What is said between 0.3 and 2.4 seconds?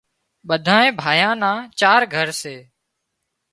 ٻڌائي ڀائيان نا چار گھر